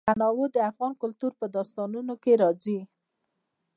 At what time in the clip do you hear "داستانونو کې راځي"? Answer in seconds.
1.55-2.79